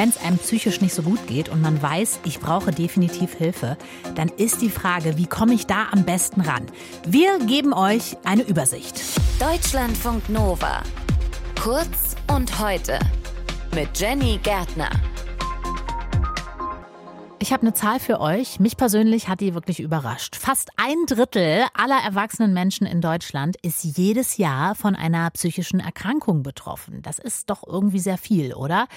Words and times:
Wenn 0.00 0.08
es 0.08 0.16
einem 0.16 0.38
psychisch 0.38 0.80
nicht 0.80 0.94
so 0.94 1.02
gut 1.02 1.26
geht 1.26 1.50
und 1.50 1.60
man 1.60 1.82
weiß, 1.82 2.20
ich 2.24 2.40
brauche 2.40 2.70
definitiv 2.70 3.34
Hilfe, 3.34 3.76
dann 4.14 4.30
ist 4.30 4.62
die 4.62 4.70
Frage, 4.70 5.18
wie 5.18 5.26
komme 5.26 5.52
ich 5.52 5.66
da 5.66 5.88
am 5.92 6.04
besten 6.04 6.40
ran? 6.40 6.64
Wir 7.06 7.38
geben 7.40 7.74
euch 7.74 8.16
eine 8.24 8.40
Übersicht. 8.40 8.98
Deutschlandfunk 9.38 10.26
Nova. 10.30 10.82
Kurz 11.62 12.16
und 12.34 12.58
heute. 12.58 12.98
Mit 13.74 14.00
Jenny 14.00 14.40
Gärtner. 14.42 14.88
Ich 17.42 17.52
habe 17.52 17.62
eine 17.62 17.74
Zahl 17.74 18.00
für 18.00 18.20
euch. 18.20 18.60
Mich 18.60 18.76
persönlich 18.78 19.28
hat 19.28 19.40
die 19.40 19.54
wirklich 19.54 19.80
überrascht. 19.80 20.36
Fast 20.36 20.70
ein 20.76 20.96
Drittel 21.06 21.64
aller 21.74 21.98
erwachsenen 22.02 22.54
Menschen 22.54 22.86
in 22.86 23.02
Deutschland 23.02 23.56
ist 23.62 23.82
jedes 23.82 24.38
Jahr 24.38 24.74
von 24.74 24.94
einer 24.94 25.28
psychischen 25.30 25.80
Erkrankung 25.80 26.42
betroffen. 26.42 27.02
Das 27.02 27.18
ist 27.18 27.50
doch 27.50 27.66
irgendwie 27.66 27.98
sehr 27.98 28.18
viel, 28.18 28.54
oder? 28.54 28.88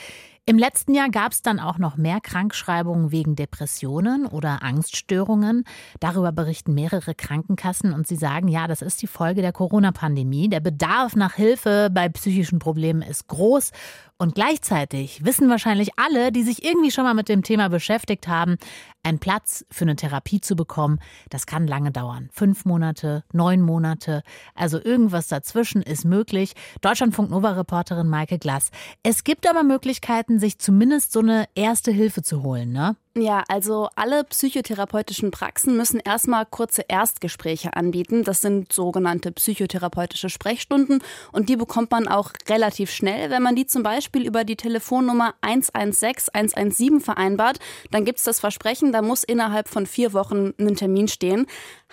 Im 0.45 0.57
letzten 0.57 0.93
Jahr 0.93 1.09
gab 1.09 1.31
es 1.31 1.41
dann 1.41 1.61
auch 1.61 1.77
noch 1.77 1.95
mehr 1.95 2.19
Krankschreibungen 2.19 3.13
wegen 3.13 3.37
Depressionen 3.37 4.25
oder 4.25 4.61
Angststörungen. 4.61 5.63
Darüber 6.01 6.33
berichten 6.33 6.73
mehrere 6.73 7.15
Krankenkassen 7.15 7.93
und 7.93 8.07
sie 8.07 8.17
sagen, 8.17 8.49
ja, 8.49 8.67
das 8.67 8.81
ist 8.81 9.01
die 9.01 9.07
Folge 9.07 9.41
der 9.41 9.53
Corona-Pandemie. 9.53 10.49
Der 10.49 10.59
Bedarf 10.59 11.15
nach 11.15 11.35
Hilfe 11.35 11.89
bei 11.89 12.09
psychischen 12.09 12.59
Problemen 12.59 13.01
ist 13.01 13.29
groß 13.29 13.71
und 14.17 14.35
gleichzeitig 14.35 15.25
wissen 15.25 15.49
wahrscheinlich 15.49 15.91
alle, 15.97 16.31
die 16.31 16.43
sich 16.43 16.63
irgendwie 16.63 16.91
schon 16.91 17.03
mal 17.03 17.13
mit 17.13 17.29
dem 17.29 17.43
Thema 17.43 17.69
beschäftigt 17.69 18.27
haben, 18.27 18.57
ein 19.03 19.19
Platz 19.19 19.65
für 19.69 19.83
eine 19.83 19.95
Therapie 19.95 20.39
zu 20.39 20.55
bekommen, 20.55 20.99
das 21.29 21.45
kann 21.45 21.67
lange 21.67 21.91
dauern. 21.91 22.29
Fünf 22.31 22.65
Monate, 22.65 23.23
neun 23.33 23.61
Monate, 23.61 24.23
also 24.55 24.81
irgendwas 24.81 25.27
dazwischen 25.27 25.81
ist 25.81 26.05
möglich. 26.05 26.53
Deutschlandfunk 26.81 27.29
Nova-Reporterin 27.29 28.07
Maike 28.07 28.39
Glass. 28.39 28.71
Es 29.03 29.23
gibt 29.23 29.49
aber 29.49 29.63
Möglichkeiten, 29.63 30.39
sich 30.39 30.59
zumindest 30.59 31.11
so 31.11 31.19
eine 31.19 31.45
erste 31.55 31.91
Hilfe 31.91 32.21
zu 32.21 32.43
holen, 32.43 32.71
ne? 32.71 32.95
Ja, 33.15 33.43
also 33.47 33.89
alle 33.95 34.23
psychotherapeutischen 34.23 35.29
Praxen 35.29 35.77
müssen 35.77 35.99
erstmal 36.03 36.47
kurze 36.47 36.83
Erstgespräche 36.87 37.75
anbieten. 37.75 38.23
Das 38.23 38.41
sind 38.41 38.73
sogenannte 38.73 39.31
psychotherapeutische 39.31 40.29
Sprechstunden 40.29 40.99
und 41.31 41.47
die 41.47 41.55
bekommt 41.55 41.91
man 41.91 42.07
auch 42.07 42.31
relativ 42.49 42.89
schnell. 42.89 43.29
Wenn 43.29 43.43
man 43.43 43.55
die 43.55 43.67
zum 43.67 43.83
Beispiel 43.83 44.25
über 44.25 44.43
die 44.43 44.55
Telefonnummer 44.55 45.35
116 45.41 46.33
117 46.33 47.01
vereinbart, 47.01 47.59
dann 47.91 48.03
gibt's 48.03 48.23
das 48.23 48.39
Versprechen, 48.39 48.91
da 48.91 49.03
muss 49.03 49.23
innerhalb 49.23 49.67
von 49.67 49.85
vier 49.85 50.13
Wochen 50.13 50.53
ein 50.57 50.75
Termin 50.75 51.07
stehen. 51.07 51.45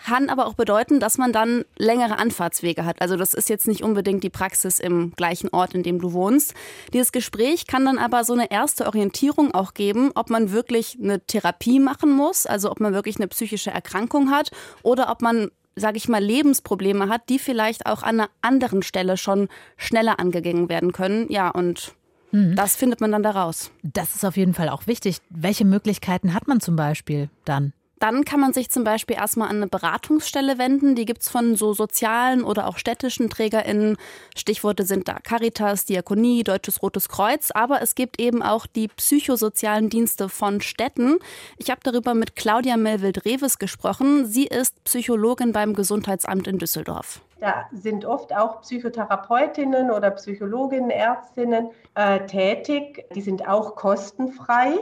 Kann 0.05 0.31
aber 0.31 0.47
auch 0.47 0.55
bedeuten, 0.55 1.01
dass 1.01 1.19
man 1.19 1.33
dann 1.33 1.65
längere 1.79 2.19
Anfahrtswege 2.19 2.85
hat. 2.85 3.01
Also 3.01 3.17
das 3.17 3.35
ist 3.35 3.49
jetzt 3.49 3.69
nicht 3.69 3.83
unbedingt 3.83 4.25
die 4.25 4.31
Praxis 4.31 4.79
im 4.79 5.13
gleichen 5.15 5.49
Ort, 5.51 5.75
in 5.75 5.83
dem 5.83 6.01
du 6.01 6.13
wohnst. 6.13 6.55
Dieses 6.93 7.13
Gespräch 7.13 7.67
kann 7.67 7.85
dann 7.85 7.99
aber 7.99 8.25
so 8.25 8.33
eine 8.33 8.51
erste 8.51 8.87
Orientierung 8.87 9.53
auch 9.55 9.75
geben, 9.75 10.11
ob 10.15 10.31
man 10.31 10.53
wirklich 10.53 10.99
eine 11.01 11.21
Therapie 11.21 11.81
machen 11.81 12.11
muss, 12.11 12.47
also 12.47 12.71
ob 12.71 12.81
man 12.81 12.95
wirklich 12.95 13.17
eine 13.17 13.29
psychische 13.29 13.71
Erkrankung 13.71 14.31
hat 14.31 14.51
oder 14.83 15.11
ob 15.11 15.23
man 15.23 15.51
sage 15.77 15.97
ich 15.97 16.09
mal, 16.09 16.23
Lebensprobleme 16.23 17.09
hat, 17.09 17.29
die 17.29 17.39
vielleicht 17.39 17.87
auch 17.87 18.03
an 18.03 18.21
einer 18.21 18.31
anderen 18.43 18.83
Stelle 18.83 19.17
schon 19.17 19.49
schneller 19.77 20.19
angegangen 20.21 20.69
werden 20.69 20.93
können. 20.93 21.31
Ja, 21.31 21.49
und 21.49 21.95
mhm. 22.33 22.55
das 22.55 22.77
findet 22.77 23.01
man 23.01 23.13
dann 23.13 23.23
daraus. 23.23 23.71
Das 23.83 24.15
ist 24.15 24.25
auf 24.25 24.37
jeden 24.37 24.53
Fall 24.53 24.69
auch 24.69 24.87
wichtig. 24.87 25.19
Welche 25.31 25.65
Möglichkeiten 25.65 26.35
hat 26.35 26.49
man 26.49 26.61
zum 26.61 26.77
Beispiel 26.77 27.31
dann? 27.45 27.73
Dann 28.01 28.25
kann 28.25 28.41
man 28.41 28.55
sich 28.55 28.71
zum 28.71 28.83
Beispiel 28.83 29.17
erstmal 29.17 29.51
an 29.51 29.57
eine 29.57 29.67
Beratungsstelle 29.67 30.57
wenden. 30.57 30.95
Die 30.95 31.05
gibt 31.05 31.21
es 31.21 31.29
von 31.29 31.55
so 31.55 31.75
sozialen 31.75 32.43
oder 32.43 32.67
auch 32.67 32.79
städtischen 32.79 33.29
TrägerInnen. 33.29 33.99
Stichworte 34.35 34.85
sind 34.85 35.07
da 35.07 35.19
Caritas, 35.23 35.85
Diakonie, 35.85 36.43
Deutsches 36.43 36.83
Rotes 36.83 37.11
Kreuz. 37.11 37.51
Aber 37.51 37.83
es 37.83 37.95
gibt 37.95 38.19
eben 38.19 38.43
auch 38.43 38.67
die 38.67 38.89
psychosozialen 38.89 39.91
Dienste 39.91 40.31
von 40.31 40.63
Städten. 40.63 41.19
Ich 41.59 41.71
habe 41.71 41.81
darüber 41.83 42.15
mit 42.15 42.37
Claudia 42.37 42.79
Melwild-Reves 42.79 43.59
gesprochen. 43.59 44.25
Sie 44.25 44.47
ist 44.47 44.83
Psychologin 44.85 45.53
beim 45.53 45.75
Gesundheitsamt 45.75 46.49
in 46.49 46.57
Düsseldorf. 46.57 47.21
Da 47.39 47.67
sind 47.71 48.07
oft 48.07 48.35
auch 48.35 48.63
Psychotherapeutinnen 48.63 49.91
oder 49.91 50.11
Psychologinnen, 50.13 50.89
Ärztinnen 50.89 51.69
äh, 51.95 52.25
tätig. 52.27 53.05
Die 53.15 53.21
sind 53.21 53.47
auch 53.47 53.77
kostenfrei 53.77 54.79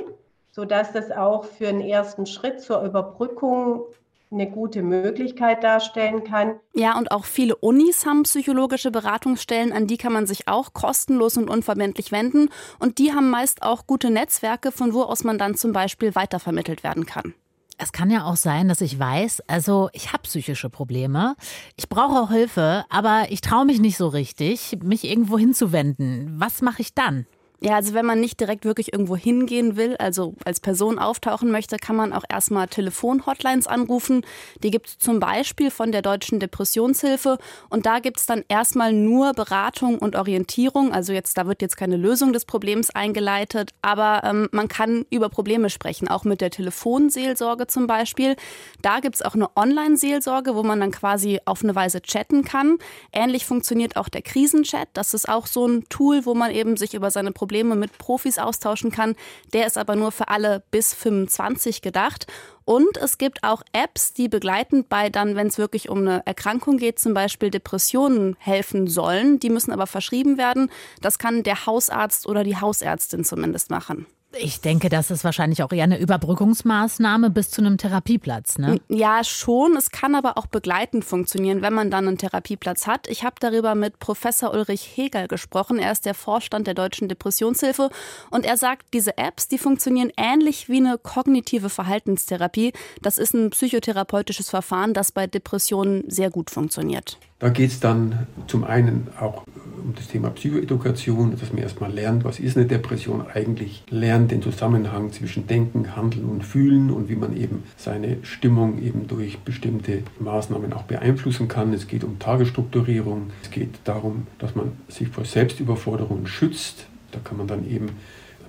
sodass 0.59 0.93
das 0.93 1.13
auch 1.13 1.45
für 1.45 1.69
einen 1.69 1.83
ersten 1.83 2.27
Schritt 2.27 2.61
zur 2.61 2.83
Überbrückung 2.83 3.85
eine 4.29 4.51
gute 4.51 4.83
Möglichkeit 4.83 5.63
darstellen 5.63 6.25
kann. 6.25 6.59
Ja, 6.75 6.99
und 6.99 7.13
auch 7.13 7.27
viele 7.27 7.55
Unis 7.55 8.05
haben 8.05 8.25
psychologische 8.25 8.91
Beratungsstellen, 8.91 9.73
an 9.73 9.87
die 9.87 9.99
kann 9.99 10.13
man 10.13 10.27
sich 10.27 10.49
auch 10.49 10.73
kostenlos 10.73 11.37
und 11.37 11.49
unverbindlich 11.49 12.11
wenden. 12.11 12.49
Und 12.81 12.99
die 12.99 13.13
haben 13.13 13.31
meist 13.31 13.63
auch 13.63 13.87
gute 13.87 14.11
Netzwerke, 14.11 14.73
von 14.73 14.95
wo 14.95 15.03
aus 15.03 15.23
man 15.23 15.39
dann 15.39 15.55
zum 15.55 15.73
Beispiel 15.73 16.17
weitervermittelt 16.17 16.83
werden 16.83 17.07
kann. 17.07 17.35
Es 17.79 17.93
kann 17.93 18.11
ja 18.11 18.25
auch 18.25 18.35
sein, 18.35 18.67
dass 18.67 18.81
ich 18.81 18.99
weiß, 18.99 19.45
also 19.47 19.91
ich 19.93 20.13
habe 20.13 20.25
psychische 20.25 20.71
Probleme, 20.71 21.37
ich 21.77 21.89
brauche 21.89 22.19
auch 22.19 22.33
Hilfe, 22.33 22.85
aber 22.91 23.27
ich 23.29 23.43
traue 23.43 23.65
mich 23.65 23.79
nicht 23.79 23.97
so 23.97 24.09
richtig, 24.09 24.77
mich 24.83 25.05
irgendwo 25.05 25.39
hinzuwenden. 25.39 26.35
Was 26.37 26.63
mache 26.63 26.83
ich 26.83 26.95
dann? 26.95 27.27
Ja, 27.61 27.75
also 27.75 27.93
wenn 27.93 28.07
man 28.07 28.21
nicht 28.21 28.39
direkt 28.39 28.65
wirklich 28.65 28.93
irgendwo 28.93 29.17
hingehen 29.17 29.77
will, 29.77 29.97
also 29.97 30.35
als 30.45 30.61
Person 30.61 31.01
auftauchen 31.01 31.51
möchte, 31.51 31.77
kann 31.77 31.97
man 31.97 32.13
auch 32.13 32.23
erstmal 32.29 32.69
Telefon-Hotlines 32.69 33.67
anrufen. 33.67 34.25
Die 34.63 34.71
gibt 34.71 34.87
es 34.87 34.99
zum 34.99 35.19
Beispiel 35.19 35.73
von 35.73 35.91
der 35.91 36.03
Deutschen 36.03 36.39
Depressionshilfe. 36.39 37.37
Und 37.69 37.85
da 37.85 37.99
gibt 37.99 38.21
es 38.21 38.27
dann 38.27 38.45
erstmal 38.47 38.93
nur 38.93 39.33
Beratung 39.33 39.99
und 39.99 40.15
Orientierung. 40.15 40.93
Also 40.93 41.13
jetzt, 41.13 41.37
da 41.37 41.49
wird 41.49 41.61
jetzt 41.61 41.77
keine 41.77 41.97
Lösung 41.97 42.33
des 42.33 42.45
Problems 42.45 42.91
eingeleitet, 42.91 43.71
aber 43.83 44.23
ähm, 44.23 44.49
man 44.53 44.69
kann 44.69 45.05
über 45.11 45.29
Probleme 45.29 45.69
sprechen, 45.69 46.07
auch 46.07 46.23
mit 46.23 46.41
der 46.41 46.51
Telefonseelsorge 46.51 47.67
zum 47.67 47.89
Beispiel. 47.89 48.37
Da 48.83 49.01
gibt 49.01 49.17
es 49.17 49.23
auch 49.23 49.35
eine 49.35 49.49
Online-Seelsorge, 49.57 50.55
wo 50.55 50.63
man 50.63 50.79
dann 50.79 50.93
quasi 50.93 51.41
auf 51.45 51.65
eine 51.65 51.75
Weise 51.75 52.03
chatten 52.03 52.45
kann. 52.45 52.79
Ähnlich 53.13 53.47
funktioniert 53.47 53.97
auch 53.97 54.09
der 54.09 54.23
Krisenchat. 54.23 54.89
Das 54.93 55.13
ist 55.13 55.29
auch 55.29 55.49
so 55.49 55.67
ein 55.67 55.89
Tool, 55.89 56.25
wo 56.25 56.35
man 56.35 56.53
eben 56.53 56.77
sich 56.77 56.95
über 56.95 57.11
seine 57.11 57.33
Probleme 57.33 57.48
Probleme 57.49 57.77
mit 57.77 57.97
Profis 57.97 58.39
austauschen 58.39 58.91
kann. 58.91 59.17
Der 59.55 59.67
ist 59.67 59.79
aber 59.79 59.97
nur 59.97 60.13
für 60.13 60.29
alle 60.29 60.63
bis 60.71 60.93
25 60.93 61.81
gedacht. 61.81 62.27
Und 62.67 62.99
es 62.99 63.17
gibt 63.17 63.43
auch 63.43 63.63
Apps, 63.73 64.13
die 64.13 64.29
begleitend 64.29 64.91
bei 64.91 65.09
dann, 65.09 65.35
wenn 65.35 65.47
es 65.47 65.57
wirklich 65.57 65.89
um 65.89 66.01
eine 66.01 66.27
Erkrankung 66.27 66.77
geht, 66.77 66.99
zum 66.99 67.15
Beispiel 67.15 67.51
Depressionen 67.51 68.37
helfen 68.39 68.87
sollen. 68.87 69.41
Die 69.41 69.49
müssen 69.49 69.73
aber 69.73 69.87
verschrieben 69.87 70.37
werden. 70.37 70.71
Das 71.01 71.19
kann 71.19 71.43
der 71.43 71.65
Hausarzt 71.65 72.27
oder 72.27 72.45
die 72.45 72.57
Hausärztin 72.57 73.25
zumindest 73.25 73.71
machen. 73.71 74.07
Ich 74.37 74.61
denke, 74.61 74.91
das 74.91 75.11
ist 75.11 75.25
wahrscheinlich 75.25 75.63
auch 75.63 75.73
eher 75.73 75.85
eine 75.85 75.99
Überbrückungsmaßnahme 75.99 77.31
bis 77.31 77.51
zu 77.51 77.63
einem 77.63 77.79
Therapieplatz, 77.79 78.59
ne? 78.59 78.79
Ja, 78.89 79.25
schon. 79.25 79.75
Es 79.75 79.91
kann 79.91 80.15
aber 80.15 80.37
auch 80.37 80.47
begleitend 80.47 81.05
funktionieren, 81.07 81.63
wenn 81.63 81.73
man 81.73 81.91
dann 81.91 82.07
einen 82.07 82.19
Therapieplatz 82.19 82.87
hat. 82.87 83.09
Ich 83.09 83.25
habe 83.25 83.37
darüber 83.41 83.75
mit 83.75 83.99
Professor 83.99 84.53
Ulrich 84.53 84.97
Hegel 84.97 85.29
gesprochen. 85.29 85.79
Er 85.79 85.93
ist 85.93 86.05
der 86.05 86.13
Vorstand 86.13 86.67
der 86.67 86.75
Deutschen 86.75 87.09
Depressionshilfe 87.09 87.89
und 88.31 88.45
er 88.45 88.59
sagt, 88.59 88.93
diese 88.93 89.17
Apps, 89.17 89.49
die 89.49 89.59
funktionieren 89.59 90.13
ähnlich 90.19 90.69
wie 90.69 90.77
eine 90.77 90.99
kognitive 90.99 91.71
Verhaltenstherapie. 91.71 92.75
Das 93.01 93.17
ist 93.17 93.33
ein 93.33 93.51
psychotherapeutisches 93.51 94.51
Verfahren, 94.51 94.93
das 94.93 95.11
bei 95.11 95.27
Depressionen 95.27 96.05
sehr 96.11 96.31
gut 96.31 96.51
funktioniert. 96.51 97.19
Da 97.41 97.51
geht 97.51 97.71
es 97.71 97.79
dann 97.79 98.27
zum 98.49 98.65
einen 98.65 99.07
auch 99.21 99.45
um 99.89 99.95
das 99.95 100.09
Thema 100.09 100.31
Psychoedukation, 100.31 101.37
dass 101.39 101.53
man 101.53 101.63
erstmal 101.63 101.93
lernt, 101.93 102.25
was 102.25 102.41
ist 102.41 102.57
eine 102.57 102.67
Depression 102.67 103.25
eigentlich, 103.33 103.85
lernt 103.91 104.33
den 104.33 104.43
Zusammenhang 104.43 105.13
zwischen 105.13 105.47
Denken, 105.47 105.95
Handeln 105.95 106.25
und 106.25 106.45
Fühlen 106.45 106.91
und 106.91 107.09
wie 107.09 107.15
man 107.15 107.37
eben 107.37 107.63
seine 107.77 108.17
Stimmung 108.23 108.83
eben 108.83 109.07
durch 109.07 109.39
bestimmte 109.39 110.03
Maßnahmen 110.19 110.73
auch 110.73 110.83
beeinflussen 110.83 111.47
kann. 111.47 111.73
Es 111.73 111.87
geht 111.87 112.03
um 112.03 112.19
Tagesstrukturierung, 112.19 113.31
es 113.45 113.51
geht 113.51 113.79
darum, 113.85 114.27
dass 114.41 114.57
man 114.57 114.73
sich 114.89 115.07
vor 115.09 115.25
Selbstüberforderungen 115.25 116.27
schützt. 116.27 116.87
Da 117.13 117.21
kann 117.21 117.39
man 117.39 117.47
dann 117.47 117.71
eben 117.71 117.91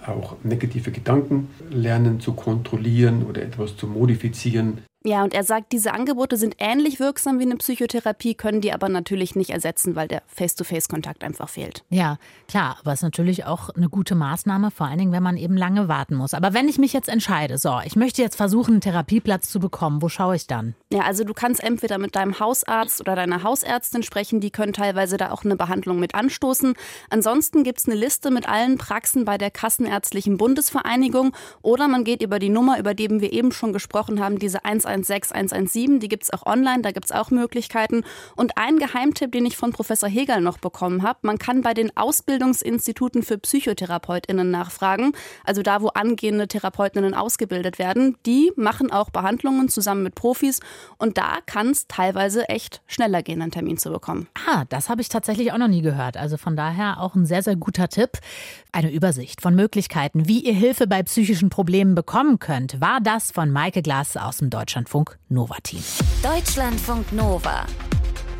auch 0.05 0.35
negative 0.43 0.91
Gedanken 0.91 1.49
lernen 1.69 2.19
zu 2.19 2.33
kontrollieren 2.33 3.23
oder 3.23 3.43
etwas 3.43 3.77
zu 3.77 3.85
modifizieren. 3.85 4.79
Ja, 5.05 5.23
und 5.23 5.33
er 5.33 5.43
sagt, 5.45 5.71
diese 5.71 5.93
Angebote 5.93 6.35
sind 6.35 6.55
ähnlich 6.57 6.99
wirksam 6.99 7.39
wie 7.39 7.43
eine 7.43 7.55
Psychotherapie, 7.55 8.35
können 8.35 8.59
die 8.59 8.73
aber 8.73 8.89
natürlich 8.89 9.33
nicht 9.35 9.51
ersetzen, 9.51 9.95
weil 9.95 10.09
der 10.09 10.23
Face-to-Face-Kontakt 10.27 11.23
einfach 11.23 11.47
fehlt. 11.47 11.85
Ja, 11.89 12.17
klar, 12.49 12.77
aber 12.81 12.91
es 12.91 12.99
ist 12.99 13.03
natürlich 13.03 13.45
auch 13.45 13.69
eine 13.69 13.87
gute 13.87 14.15
Maßnahme, 14.15 14.71
vor 14.71 14.87
allen 14.87 14.99
Dingen, 14.99 15.13
wenn 15.13 15.23
man 15.23 15.37
eben 15.37 15.55
lange 15.55 15.87
warten 15.87 16.15
muss. 16.15 16.33
Aber 16.33 16.53
wenn 16.53 16.67
ich 16.67 16.77
mich 16.77 16.91
jetzt 16.91 17.07
entscheide, 17.07 17.57
so, 17.57 17.79
ich 17.85 17.95
möchte 17.95 18.21
jetzt 18.21 18.35
versuchen, 18.35 18.71
einen 18.71 18.81
Therapieplatz 18.81 19.49
zu 19.49 19.61
bekommen, 19.61 20.01
wo 20.01 20.09
schaue 20.09 20.35
ich 20.35 20.47
dann? 20.47 20.75
Ja, 20.91 21.01
also 21.01 21.23
du 21.23 21.35
kannst 21.35 21.63
entweder 21.63 21.99
mit 21.99 22.15
deinem 22.15 22.39
Hausarzt 22.39 22.99
oder 22.99 23.15
deiner 23.15 23.43
Hausärztin 23.43 24.01
sprechen, 24.01 24.39
die 24.39 24.49
können 24.49 24.73
teilweise 24.73 25.17
da 25.17 25.29
auch 25.29 25.45
eine 25.45 25.55
Behandlung 25.55 25.99
mit 25.99 26.15
anstoßen. 26.15 26.73
Ansonsten 27.11 27.63
gibt 27.63 27.77
es 27.77 27.85
eine 27.85 27.93
Liste 27.93 28.31
mit 28.31 28.49
allen 28.49 28.79
Praxen 28.79 29.23
bei 29.23 29.37
der 29.37 29.51
Kassenärztlichen 29.51 30.37
Bundesvereinigung 30.37 31.35
oder 31.61 31.87
man 31.87 32.05
geht 32.05 32.23
über 32.23 32.39
die 32.39 32.49
Nummer, 32.49 32.79
über 32.79 32.95
die 32.95 33.07
wir 33.07 33.31
eben 33.31 33.51
schon 33.51 33.71
gesprochen 33.71 34.19
haben, 34.19 34.39
diese 34.39 34.65
116 34.65 35.35
117, 35.35 35.99
die 35.99 36.07
gibt 36.07 36.23
es 36.23 36.33
auch 36.33 36.47
online, 36.47 36.81
da 36.81 36.89
gibt 36.89 37.05
es 37.05 37.11
auch 37.11 37.29
Möglichkeiten. 37.29 38.03
Und 38.35 38.57
ein 38.57 38.79
Geheimtipp, 38.79 39.31
den 39.31 39.45
ich 39.45 39.57
von 39.57 39.71
Professor 39.71 40.09
Hegel 40.09 40.41
noch 40.41 40.57
bekommen 40.57 41.03
habe, 41.03 41.19
man 41.21 41.37
kann 41.37 41.61
bei 41.61 41.75
den 41.75 41.95
Ausbildungsinstituten 41.95 43.21
für 43.21 43.37
PsychotherapeutInnen 43.37 44.49
nachfragen, 44.49 45.11
also 45.43 45.61
da, 45.61 45.83
wo 45.83 45.89
angehende 45.89 46.47
TherapeutInnen 46.47 47.13
ausgebildet 47.13 47.77
werden. 47.77 48.17
Die 48.25 48.51
machen 48.55 48.91
auch 48.91 49.11
Behandlungen 49.11 49.69
zusammen 49.69 50.01
mit 50.01 50.15
Profis 50.15 50.61
und 50.97 51.17
da 51.17 51.39
kann 51.45 51.71
es 51.71 51.87
teilweise 51.87 52.47
echt 52.49 52.81
schneller 52.87 53.23
gehen, 53.23 53.41
einen 53.41 53.51
Termin 53.51 53.77
zu 53.77 53.89
bekommen. 53.89 54.27
Ah, 54.47 54.65
das 54.69 54.89
habe 54.89 55.01
ich 55.01 55.09
tatsächlich 55.09 55.51
auch 55.51 55.57
noch 55.57 55.67
nie 55.67 55.81
gehört. 55.81 56.17
Also 56.17 56.37
von 56.37 56.55
daher 56.55 57.01
auch 57.01 57.15
ein 57.15 57.25
sehr, 57.25 57.43
sehr 57.43 57.55
guter 57.55 57.89
Tipp. 57.89 58.11
Eine 58.71 58.91
Übersicht 58.91 59.41
von 59.41 59.55
Möglichkeiten, 59.55 60.27
wie 60.27 60.39
ihr 60.39 60.53
Hilfe 60.53 60.87
bei 60.87 61.03
psychischen 61.03 61.49
Problemen 61.49 61.95
bekommen 61.95 62.39
könnt, 62.39 62.79
war 62.81 62.99
das 63.01 63.31
von 63.31 63.51
Maike 63.51 63.81
Glas 63.81 64.17
aus 64.17 64.37
dem 64.37 64.49
Deutschlandfunk 64.49 65.17
Nova 65.29 65.57
Team. 65.63 65.83
Deutschlandfunk 66.23 67.11
Nova. 67.13 67.65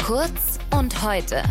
Kurz 0.03 0.59
und 0.71 1.03
heute. 1.03 1.43